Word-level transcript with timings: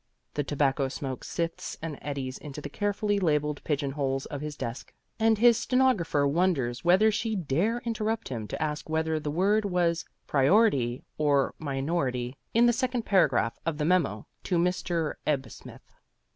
The 0.33 0.43
tobacco 0.43 0.87
smoke 0.87 1.23
sifts 1.23 1.77
and 1.79 1.99
eddies 2.01 2.39
into 2.39 2.59
the 2.59 2.69
carefully 2.69 3.19
labeled 3.19 3.63
pigeonholes 3.63 4.25
of 4.25 4.41
his 4.41 4.55
desk, 4.57 4.91
and 5.19 5.37
his 5.37 5.57
stenographer 5.59 6.25
wonders 6.27 6.83
whether 6.83 7.11
she 7.11 7.35
dare 7.35 7.83
interrupt 7.85 8.29
him 8.29 8.47
to 8.47 8.59
ask 8.59 8.89
whether 8.89 9.19
that 9.19 9.29
word 9.29 9.63
was 9.63 10.03
"priority" 10.25 11.03
or 11.19 11.53
"minority" 11.59 12.35
in 12.51 12.65
the 12.65 12.73
second 12.73 13.03
paragraph 13.05 13.59
of 13.63 13.77
the 13.77 13.85
memo 13.85 14.25
to 14.45 14.57
Mr. 14.57 15.13
Ebbsmith. 15.27 15.93